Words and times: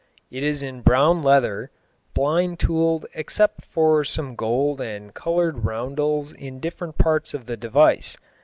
It 0.31 0.41
is 0.41 0.63
in 0.63 0.81
brown 0.81 1.21
leather; 1.21 1.69
blind 2.15 2.57
tooled 2.59 3.05
except 3.13 3.63
for 3.63 4.03
some 4.03 4.33
gold 4.35 4.81
and 4.81 5.13
coloured 5.13 5.63
roundels 5.63 6.31
in 6.31 6.59
different 6.59 6.97
parts 6.97 7.35
of 7.35 7.45
the 7.45 7.55
device. 7.55 8.17